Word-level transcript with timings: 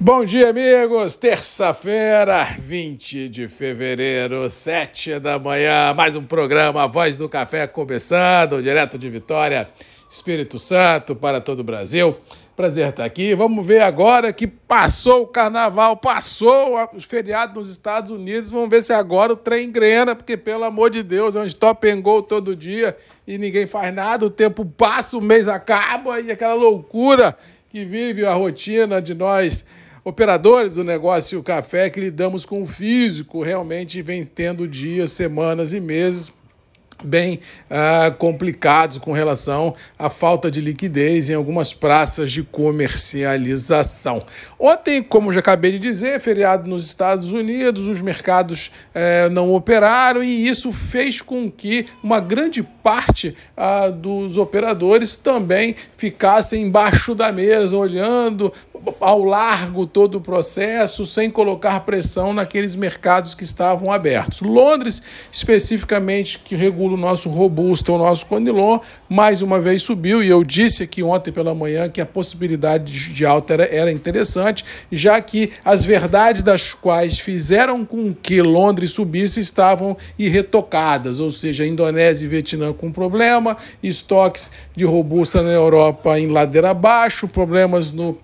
Bom 0.00 0.24
dia, 0.24 0.50
amigos! 0.50 1.16
Terça-feira, 1.16 2.44
20 2.60 3.28
de 3.28 3.48
fevereiro, 3.48 4.48
7 4.48 5.18
da 5.18 5.40
manhã, 5.40 5.92
mais 5.92 6.14
um 6.14 6.22
programa 6.22 6.86
Voz 6.86 7.18
do 7.18 7.28
Café 7.28 7.66
começando, 7.66 8.62
direto 8.62 8.96
de 8.96 9.10
Vitória, 9.10 9.68
Espírito 10.08 10.56
Santo, 10.56 11.16
para 11.16 11.40
todo 11.40 11.60
o 11.60 11.64
Brasil. 11.64 12.16
Prazer 12.54 12.90
estar 12.90 13.04
aqui. 13.04 13.34
Vamos 13.34 13.66
ver 13.66 13.80
agora 13.80 14.32
que 14.32 14.46
passou 14.46 15.22
o 15.22 15.26
carnaval, 15.26 15.96
passou 15.96 16.76
o 16.94 17.00
feriado 17.00 17.58
nos 17.58 17.68
Estados 17.68 18.12
Unidos. 18.12 18.52
Vamos 18.52 18.70
ver 18.70 18.84
se 18.84 18.92
agora 18.92 19.32
o 19.32 19.36
trem 19.36 19.66
engrena, 19.66 20.14
porque, 20.14 20.36
pelo 20.36 20.62
amor 20.62 20.90
de 20.90 21.02
Deus, 21.02 21.34
é 21.34 21.40
um 21.40 21.46
stop 21.46 21.88
and 21.90 22.00
go 22.00 22.22
todo 22.22 22.54
dia 22.54 22.96
e 23.26 23.36
ninguém 23.36 23.66
faz 23.66 23.92
nada. 23.92 24.24
O 24.26 24.30
tempo 24.30 24.64
passa, 24.64 25.16
o 25.16 25.20
mês 25.20 25.48
acaba 25.48 26.20
e 26.20 26.30
aquela 26.30 26.54
loucura 26.54 27.36
que 27.68 27.84
vive 27.84 28.24
a 28.24 28.32
rotina 28.32 29.02
de 29.02 29.14
nós 29.14 29.66
operadores 30.08 30.76
do 30.76 30.84
negócio 30.84 31.42
café 31.42 31.90
que 31.90 32.00
lidamos 32.00 32.46
com 32.46 32.62
o 32.62 32.66
físico, 32.66 33.42
realmente 33.42 34.00
vem 34.00 34.24
tendo 34.24 34.66
dias, 34.66 35.12
semanas 35.12 35.74
e 35.74 35.80
meses 35.80 36.32
bem 37.02 37.40
uh, 37.70 38.12
complicados 38.14 38.98
com 38.98 39.12
relação 39.12 39.74
à 39.98 40.10
falta 40.10 40.50
de 40.50 40.60
liquidez 40.60 41.28
em 41.28 41.34
algumas 41.34 41.72
praças 41.72 42.32
de 42.32 42.42
comercialização. 42.42 44.24
Ontem, 44.58 45.02
como 45.02 45.32
já 45.32 45.40
acabei 45.40 45.72
de 45.72 45.78
dizer, 45.78 46.20
feriado 46.20 46.68
nos 46.68 46.84
Estados 46.84 47.30
Unidos, 47.30 47.86
os 47.86 48.02
mercados 48.02 48.66
uh, 48.66 49.30
não 49.30 49.54
operaram 49.54 50.22
e 50.22 50.48
isso 50.48 50.72
fez 50.72 51.22
com 51.22 51.50
que 51.50 51.86
uma 52.02 52.20
grande 52.20 52.62
parte 52.62 53.36
uh, 53.56 53.92
dos 53.92 54.36
operadores 54.36 55.16
também 55.16 55.74
ficassem 55.96 56.62
embaixo 56.62 57.14
da 57.14 57.30
mesa, 57.30 57.76
olhando 57.76 58.52
ao 59.00 59.24
largo 59.24 59.86
todo 59.86 60.18
o 60.18 60.20
processo, 60.20 61.04
sem 61.06 61.30
colocar 61.30 61.80
pressão 61.80 62.32
naqueles 62.32 62.74
mercados 62.74 63.34
que 63.34 63.44
estavam 63.44 63.90
abertos. 63.90 64.40
Londres, 64.40 65.02
especificamente, 65.30 66.38
que 66.38 66.54
regula 66.54 66.94
o 66.94 66.96
nosso 66.96 67.28
robusto, 67.28 67.92
o 67.92 67.98
nosso 67.98 68.26
Conilon, 68.26 68.78
mais 69.08 69.42
uma 69.42 69.60
vez 69.60 69.82
subiu, 69.82 70.22
e 70.22 70.28
eu 70.28 70.44
disse 70.44 70.82
aqui 70.82 71.02
ontem 71.02 71.32
pela 71.32 71.54
manhã 71.54 71.88
que 71.88 72.00
a 72.00 72.06
possibilidade 72.06 73.12
de 73.12 73.24
alta 73.24 73.54
era, 73.54 73.64
era 73.64 73.92
interessante, 73.92 74.64
já 74.90 75.20
que 75.20 75.50
as 75.64 75.84
verdades 75.84 76.42
das 76.42 76.72
quais 76.74 77.18
fizeram 77.18 77.84
com 77.84 78.14
que 78.14 78.40
Londres 78.42 78.90
subisse 78.90 79.40
estavam 79.40 79.96
irretocadas, 80.18 81.20
ou 81.20 81.30
seja, 81.30 81.66
Indonésia 81.66 82.26
e 82.26 82.28
Vietnã 82.28 82.72
com 82.72 82.90
problema, 82.90 83.56
estoques 83.82 84.52
de 84.74 84.84
robusta 84.84 85.42
na 85.42 85.50
Europa 85.50 86.18
em 86.18 86.28
ladeira 86.28 86.70
abaixo, 86.70 87.28
problemas 87.28 87.92
no 87.92 88.18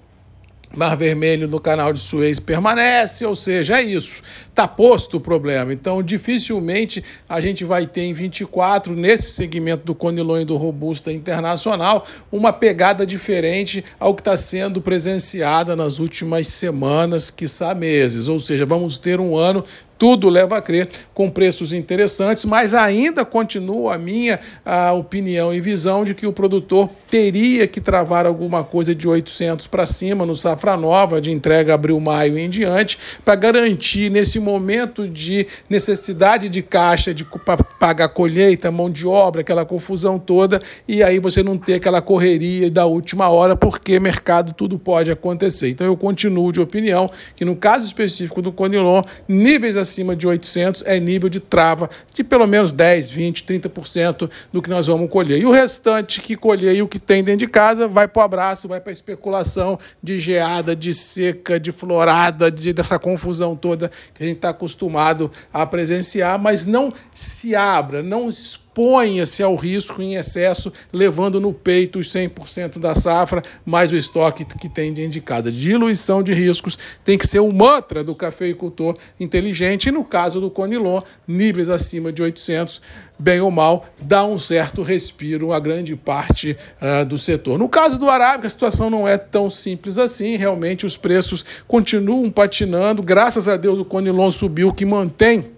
Mar 0.77 0.97
Vermelho 0.97 1.49
no 1.49 1.61
canal 1.61 1.93
de 1.93 2.01
Suez 2.01 2.39
permanece, 2.39 3.25
ou 3.25 3.35
seja, 3.35 3.79
é 3.79 3.83
isso. 3.83 4.23
Está 4.49 4.67
posto 4.67 5.17
o 5.17 5.21
problema. 5.21 5.73
Então, 5.73 6.03
dificilmente 6.03 7.03
a 7.29 7.41
gente 7.41 7.65
vai 7.65 7.87
ter 7.87 8.03
em 8.03 8.13
24, 8.13 8.95
nesse 8.95 9.33
segmento 9.33 9.85
do 9.85 9.95
Conilon 9.95 10.41
e 10.41 10.45
do 10.45 10.57
Robusta 10.57 11.13
Internacional, 11.13 12.07
uma 12.31 12.53
pegada 12.53 13.07
diferente 13.07 13.85
ao 13.99 14.15
que 14.15 14.21
está 14.21 14.37
sendo 14.37 14.81
presenciada 14.81 15.77
nas 15.77 15.99
últimas 15.99 16.47
semanas, 16.49 17.31
quiçá 17.31 17.75
meses. 17.75 18.29
Ou 18.29 18.39
seja, 18.39 18.67
vamos 18.67 18.99
ter 18.99 19.21
um 19.21 19.37
ano 19.37 19.65
tudo 19.99 20.29
leva 20.29 20.57
a 20.57 20.63
crer 20.63 20.89
com 21.13 21.31
preços 21.31 21.73
interessantes, 21.73 22.45
mas 22.45 22.75
ainda 22.75 23.25
continua 23.25 23.95
a 23.95 23.99
minha 23.99 24.39
a 24.65 24.93
opinião 24.93 25.53
e 25.53 25.61
visão 25.61 26.05
de 26.05 26.15
que 26.15 26.27
o 26.27 26.33
produtor 26.33 26.89
teria 27.09 27.67
que 27.67 27.81
travar 27.81 28.27
alguma 28.27 28.65
coisa 28.65 28.95
de 28.95 29.09
800 29.09 29.67
para 29.67 29.87
cima 29.87 30.27
no 30.27 30.35
safra 30.35 30.77
nova 30.77 31.21
de 31.21 31.31
entrega 31.31 31.75
abril-maio 31.75 32.39
em 32.39 32.49
diante 32.49 32.99
para 33.25 33.35
garantir 33.35 34.11
nesse 34.11 34.41
momento 34.41 35.09
de 35.09 35.47
necessidade 35.69 36.49
de 36.49 36.63
caixa 36.63 37.15
de 37.15 37.27
pagar 37.79 38.09
colheita, 38.09 38.71
mão 38.71 38.91
de 38.91 39.07
obra, 39.07 39.43
aquela 39.43 39.65
confusão 39.65 40.19
toda 40.19 40.61
e 40.89 41.03
aí 41.03 41.19
você 41.21 41.43
não 41.43 41.57
ter 41.57 41.75
aquela 41.75 42.03
correria 42.03 42.71
da 42.71 42.87
última 42.87 43.29
hora 43.29 43.57
porque 43.57 44.01
mercado 44.01 44.53
tudo 44.53 44.79
pode 44.79 45.11
acontecer. 45.11 45.69
Então 45.69 45.87
eu 45.87 45.97
continuo 45.97 46.53
de 46.53 46.61
opinião 46.61 47.11
que 47.37 47.45
no 47.45 47.57
caso 47.57 47.87
específico 47.87 48.43
do 48.43 48.53
Conilon, 48.53 49.03
níveis 49.29 49.77
de 50.17 50.27
800 50.27 50.83
é 50.87 50.99
nível 50.99 51.29
de 51.29 51.41
trava 51.41 51.89
de 52.13 52.25
pelo 52.25 52.47
menos 52.47 52.73
10, 52.73 53.11
20, 53.11 53.45
30% 53.45 54.31
do 54.53 54.63
que 54.63 54.71
nós 54.71 54.87
vamos 54.87 55.11
colher. 55.11 55.39
E 55.39 55.45
o 55.45 55.51
restante 55.51 56.21
que 56.21 56.37
colher 56.37 56.75
e 56.75 56.83
o 56.83 56.89
que 56.89 56.99
tem 56.99 57.23
dentro 57.23 57.41
de 57.41 57.49
casa 57.49 57.87
vai 57.87 58.09
para 58.09 58.21
o 58.21 58.25
abraço, 58.25 58.69
vai 58.69 58.81
para 58.81 58.91
a 58.91 58.93
especulação 58.93 59.79
de 60.03 60.19
geada, 60.19 60.75
de 60.75 60.93
seca, 60.93 61.61
de 61.61 61.73
florada, 61.73 62.51
de, 62.51 62.73
dessa 62.73 62.99
confusão 62.99 63.55
toda 63.55 63.91
que 64.13 64.23
a 64.23 64.27
gente 64.27 64.37
está 64.37 64.51
acostumado 64.51 65.31
a 65.53 65.67
presenciar, 65.67 66.39
mas 66.39 66.65
não 66.65 66.93
se 67.15 67.55
abra, 67.55 68.03
não 68.03 68.31
se 68.33 68.64
exponha-se 68.75 69.41
ao 69.41 69.55
risco 69.55 70.03
em 70.03 70.17
excesso, 70.17 70.73
levando 70.93 71.41
no 71.41 71.53
peito 71.53 72.01
os 72.01 72.09
100% 72.09 72.81
da 72.81 72.93
safra, 72.93 73.41
mais 73.65 73.93
o 73.93 73.97
estoque 73.97 74.45
que 74.45 74.69
tem 74.69 74.93
de 74.93 75.21
casa. 75.21 75.53
Diluição 75.53 76.25
de 76.25 76.35
riscos 76.35 76.77
tem 77.05 77.17
que 77.17 77.27
ser 77.27 77.39
o 77.39 77.53
mantra 77.53 78.03
do 78.03 78.17
cafeicultor 78.17 78.97
inteligente, 79.21 79.87
e 79.87 79.93
no 79.93 80.03
caso 80.03 80.41
do 80.41 80.51
Conilon, 80.51 81.01
níveis 81.27 81.69
acima 81.69 82.13
de 82.13 82.21
800, 82.21 82.83
bem 83.17 83.41
ou 83.41 83.51
mal, 83.51 83.87
dá 84.01 84.25
um 84.25 84.41
certo 84.41 84.83
respiro 84.83 85.53
a 85.53 85.61
grande 85.61 85.95
parte 85.95 86.57
uh, 86.83 87.05
do 87.05 87.17
setor. 87.17 87.57
No 87.57 87.69
caso 87.69 87.97
do 87.97 88.11
Arábica, 88.11 88.49
a 88.49 88.51
situação 88.51 88.91
não 88.91 89.07
é 89.07 89.17
tão 89.17 89.49
simples 89.49 89.99
assim, 89.99 90.37
realmente 90.37 90.85
os 90.85 90.97
preços 90.97 91.45
continuam 91.69 92.29
patinando, 92.29 93.05
graças 93.05 93.47
a 93.47 93.57
Deus 93.57 93.79
o 93.79 93.85
Conilon 93.85 94.33
subiu, 94.33 94.73
que 94.73 94.85
mantém 94.85 95.54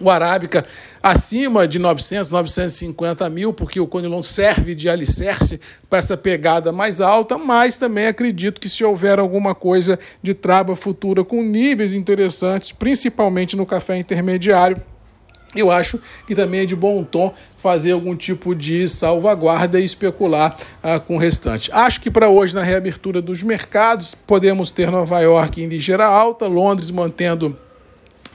o 0.00 0.10
Arábica 0.10 0.64
acima 1.02 1.68
de 1.68 1.78
900, 1.78 2.30
950 2.30 3.30
mil, 3.30 3.52
porque 3.52 3.78
o 3.78 3.86
Conilon 3.86 4.22
serve 4.22 4.74
de 4.74 4.88
alicerce 4.88 5.60
para 5.88 5.98
essa 5.98 6.16
pegada 6.16 6.72
mais 6.72 7.00
alta, 7.00 7.38
mas 7.38 7.76
também 7.76 8.06
acredito 8.06 8.60
que 8.60 8.68
se 8.68 8.84
houver 8.84 9.18
alguma 9.18 9.54
coisa 9.54 9.98
de 10.22 10.34
trava 10.34 10.74
futura 10.74 11.22
com 11.22 11.42
níveis 11.42 11.94
interessantes, 11.94 12.72
principalmente 12.72 13.56
no 13.56 13.64
café 13.64 13.96
intermediário, 13.96 14.82
eu 15.54 15.70
acho 15.70 16.00
que 16.26 16.34
também 16.34 16.62
é 16.62 16.66
de 16.66 16.74
bom 16.74 17.04
tom 17.04 17.32
fazer 17.56 17.92
algum 17.92 18.16
tipo 18.16 18.54
de 18.54 18.88
salvaguarda 18.88 19.80
e 19.80 19.84
especular 19.84 20.56
uh, 20.82 21.00
com 21.00 21.14
o 21.14 21.18
restante. 21.18 21.70
Acho 21.72 22.00
que 22.00 22.10
para 22.10 22.28
hoje, 22.28 22.54
na 22.54 22.62
reabertura 22.62 23.22
dos 23.22 23.42
mercados, 23.42 24.16
podemos 24.26 24.72
ter 24.72 24.90
Nova 24.90 25.20
York 25.20 25.62
em 25.62 25.68
ligeira 25.68 26.06
alta, 26.06 26.46
Londres 26.46 26.90
mantendo 26.90 27.56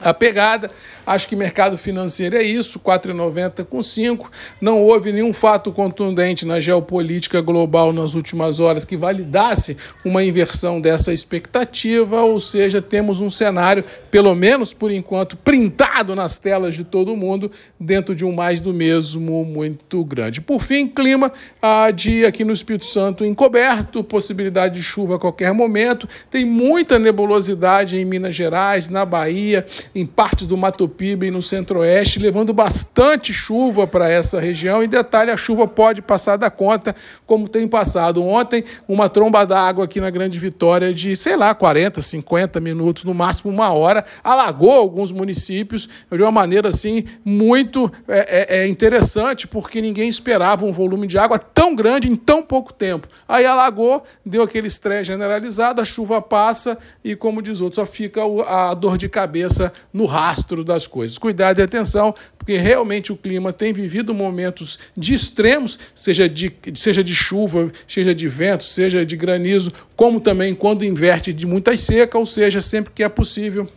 a 0.00 0.14
pegada. 0.14 0.70
Acho 1.06 1.28
que 1.28 1.36
mercado 1.36 1.76
financeiro 1.76 2.36
é 2.36 2.42
isso, 2.42 2.78
4,90 2.80 3.64
com 3.64 3.82
5. 3.82 4.30
Não 4.60 4.82
houve 4.82 5.12
nenhum 5.12 5.32
fato 5.32 5.72
contundente 5.72 6.46
na 6.46 6.60
geopolítica 6.60 7.40
global 7.40 7.92
nas 7.92 8.14
últimas 8.14 8.60
horas 8.60 8.84
que 8.84 8.96
validasse 8.96 9.76
uma 10.04 10.22
inversão 10.22 10.80
dessa 10.80 11.12
expectativa, 11.12 12.22
ou 12.22 12.38
seja, 12.38 12.80
temos 12.80 13.20
um 13.20 13.30
cenário, 13.30 13.84
pelo 14.10 14.34
menos 14.34 14.72
por 14.72 14.90
enquanto, 14.90 15.36
printado 15.36 16.14
nas 16.14 16.38
telas 16.38 16.74
de 16.74 16.84
todo 16.84 17.16
mundo, 17.16 17.50
dentro 17.78 18.14
de 18.14 18.24
um 18.24 18.32
mais 18.32 18.60
do 18.60 18.72
mesmo 18.72 19.44
muito 19.44 20.04
grande. 20.04 20.40
Por 20.40 20.62
fim, 20.62 20.86
clima 20.86 21.32
a 21.60 21.90
dia 21.90 22.28
aqui 22.28 22.44
no 22.44 22.52
Espírito 22.52 22.84
Santo 22.84 23.24
encoberto, 23.24 24.04
possibilidade 24.04 24.74
de 24.74 24.82
chuva 24.82 25.16
a 25.16 25.18
qualquer 25.18 25.52
momento, 25.52 26.08
tem 26.30 26.44
muita 26.44 26.98
nebulosidade 26.98 27.96
em 27.96 28.04
Minas 28.04 28.34
Gerais, 28.34 28.88
na 28.88 29.04
Bahia, 29.04 29.66
em 29.94 30.06
partes 30.06 30.46
do 30.46 30.56
Mato 30.56 30.88
Piba 30.88 31.26
e 31.26 31.30
no 31.30 31.42
centro-oeste, 31.42 32.18
levando 32.18 32.52
bastante 32.52 33.32
chuva 33.32 33.86
para 33.86 34.08
essa 34.08 34.40
região. 34.40 34.82
E 34.82 34.86
detalhe, 34.86 35.30
a 35.30 35.36
chuva 35.36 35.66
pode 35.66 36.00
passar 36.02 36.36
da 36.36 36.50
conta, 36.50 36.94
como 37.26 37.48
tem 37.48 37.66
passado. 37.66 38.24
Ontem, 38.24 38.64
uma 38.88 39.08
tromba 39.08 39.44
d'água 39.44 39.84
aqui 39.84 40.00
na 40.00 40.10
Grande 40.10 40.38
Vitória 40.38 40.92
de, 40.94 41.16
sei 41.16 41.36
lá, 41.36 41.54
40, 41.54 42.00
50 42.00 42.60
minutos, 42.60 43.04
no 43.04 43.14
máximo 43.14 43.50
uma 43.50 43.72
hora, 43.72 44.04
alagou 44.22 44.72
alguns 44.72 45.12
municípios 45.12 45.88
de 46.10 46.22
uma 46.22 46.30
maneira 46.30 46.68
assim 46.68 47.04
muito 47.24 47.90
é, 48.08 48.58
é, 48.58 48.60
é 48.60 48.68
interessante, 48.68 49.46
porque 49.46 49.80
ninguém 49.80 50.08
esperava 50.08 50.64
um 50.64 50.72
volume 50.72 51.06
de 51.06 51.18
água 51.18 51.38
tão 51.38 51.74
grande 51.74 52.10
em 52.10 52.16
tão 52.16 52.42
pouco 52.42 52.72
tempo. 52.72 53.08
Aí 53.28 53.44
alagou, 53.44 54.02
deu 54.24 54.42
aquele 54.42 54.68
estresse 54.68 55.06
generalizado, 55.06 55.80
a 55.80 55.84
chuva 55.84 56.20
passa 56.20 56.78
e, 57.04 57.16
como 57.16 57.42
diz 57.42 57.60
outro, 57.60 57.76
só 57.76 57.86
fica 57.86 58.20
a 58.48 58.74
dor 58.74 58.96
de 58.96 59.08
cabeça 59.08 59.72
no 59.92 60.06
rastro 60.06 60.64
das 60.64 60.86
coisas. 60.86 61.18
Cuidado 61.18 61.60
e 61.60 61.62
atenção, 61.62 62.14
porque 62.38 62.56
realmente 62.56 63.12
o 63.12 63.16
clima 63.16 63.52
tem 63.52 63.72
vivido 63.72 64.14
momentos 64.14 64.78
de 64.96 65.14
extremos, 65.14 65.78
seja 65.94 66.28
de, 66.28 66.52
seja 66.74 67.02
de 67.02 67.14
chuva, 67.14 67.70
seja 67.86 68.14
de 68.14 68.28
vento, 68.28 68.64
seja 68.64 69.04
de 69.04 69.16
granizo, 69.16 69.72
como 69.96 70.20
também 70.20 70.54
quando 70.54 70.84
inverte 70.84 71.32
de 71.32 71.46
muita 71.46 71.76
seca, 71.76 72.18
ou 72.18 72.26
seja, 72.26 72.60
sempre 72.60 72.92
que 72.94 73.02
é 73.02 73.08
possível 73.08 73.68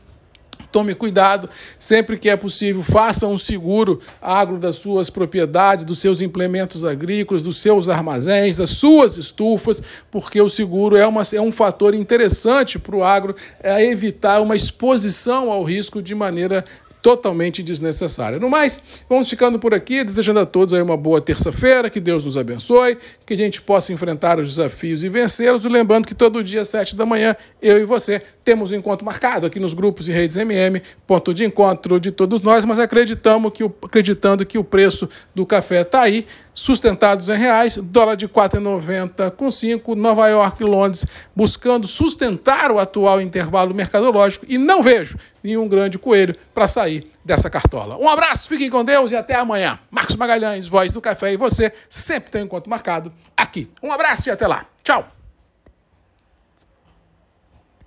Tome 0.74 0.96
cuidado, 0.96 1.48
sempre 1.78 2.18
que 2.18 2.28
é 2.28 2.36
possível, 2.36 2.82
faça 2.82 3.28
um 3.28 3.38
seguro 3.38 4.00
agro 4.20 4.58
das 4.58 4.76
suas 4.78 5.08
propriedades, 5.08 5.86
dos 5.86 6.00
seus 6.00 6.20
implementos 6.20 6.84
agrícolas, 6.84 7.44
dos 7.44 7.62
seus 7.62 7.88
armazéns, 7.88 8.58
das 8.58 8.72
suas 8.72 9.16
estufas, 9.16 9.84
porque 10.10 10.42
o 10.42 10.50
seguro 10.50 10.98
é, 10.98 11.06
uma, 11.06 11.22
é 11.32 11.40
um 11.40 11.52
fator 11.52 11.94
interessante 11.94 12.80
para 12.80 12.96
o 12.96 13.04
agro 13.04 13.36
é 13.62 13.86
evitar 13.86 14.42
uma 14.42 14.56
exposição 14.56 15.52
ao 15.52 15.64
risco 15.64 16.02
de 16.02 16.16
maneira 16.16 16.66
totalmente 17.04 17.62
desnecessária. 17.62 18.40
No 18.40 18.50
mais, 18.50 18.82
vamos 19.10 19.30
ficando 19.30 19.60
por 19.60 19.74
aqui, 19.74 20.06
desejando 20.06 20.40
a 20.40 20.46
todos 20.46 20.74
aí 20.74 20.82
uma 20.82 20.96
boa 20.96 21.20
terça-feira, 21.20 21.90
que 21.90 22.00
Deus 22.00 22.24
nos 22.24 22.38
abençoe, 22.38 22.98
que 23.26 23.34
a 23.34 23.38
gente 23.38 23.62
possa 23.62 23.92
enfrentar 23.92 24.40
os 24.40 24.48
desafios 24.48 25.04
e 25.04 25.10
vencê-los, 25.10 25.66
e 25.66 25.70
lembrando 25.70 26.08
que 26.08 26.16
todo 26.16 26.42
dia, 26.42 26.62
às 26.62 26.70
sete 26.70 26.96
da 26.96 27.06
manhã, 27.06 27.36
eu 27.62 27.78
e 27.78 27.84
você 27.84 28.22
temos 28.46 28.72
um 28.72 28.76
encontro 28.76 29.06
marcado 29.06 29.46
aqui 29.46 29.60
nos 29.60 29.74
grupos 29.74 30.08
e 30.08 30.14
redes 30.14 30.38
MM, 30.38 30.82
ponto 31.06 31.34
de 31.34 31.44
encontro 31.44 32.00
de 32.00 32.10
todos 32.10 32.42
nós, 32.42 32.64
mas 32.64 32.80
acreditamos 32.80 33.52
que 33.54 33.64
acreditando 33.64 34.46
que 34.46 34.58
o 34.58 34.64
preço 34.64 35.10
do 35.36 35.46
café 35.46 35.82
está 35.82 36.04
aí, 36.04 36.26
sustentados 36.54 37.28
em 37.30 37.38
reais, 37.38 37.78
dólar 37.78 38.16
de 38.16 38.28
4,90 38.28 39.32
com 39.32 39.50
5, 39.50 39.96
Nova 39.96 40.28
York 40.28 40.62
e 40.62 40.66
Londres 40.66 41.06
buscando 41.36 41.88
sustentar 41.88 42.72
o 42.72 42.80
atual 42.80 43.20
intervalo 43.20 43.74
mercadológico 43.74 44.46
e 44.48 44.58
não 44.58 44.84
vejo 44.84 45.18
nenhum 45.44 45.68
grande 45.68 45.98
coelho 46.00 46.36
para 46.54 46.68
sair 46.68 47.12
dessa 47.24 47.50
cartola. 47.50 47.98
Um 47.98 48.08
abraço, 48.08 48.48
fiquem 48.48 48.70
com 48.70 48.84
Deus 48.84 49.12
e 49.12 49.16
até 49.16 49.36
amanhã. 49.36 49.80
Marcos 49.92 50.16
Magalhães, 50.16 50.68
Voz 50.68 50.94
do 50.94 51.02
Café 51.02 51.34
e 51.34 51.38
você 51.38 51.72
sempre 51.90 52.32
tem 52.32 52.42
um 52.42 52.46
encontro 52.46 52.70
marcado 52.70 53.12
aqui. 53.36 53.70
Um 53.82 53.92
abraço 53.92 54.30
e 54.30 54.32
até 54.32 54.48
lá. 54.48 54.66
Tchau. 54.84 55.23